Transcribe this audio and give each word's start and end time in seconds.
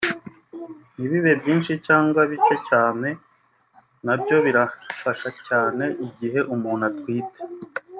ntibibe 0.95 1.31
byinshi 1.41 1.73
cyangwa 1.87 2.21
bicye 2.31 2.55
cyane 2.69 3.09
nabyo 4.05 4.35
birafasha 4.45 5.29
cyane 5.47 5.83
igihe 6.05 6.39
umuntu 6.55 6.83
atwite 6.91 7.39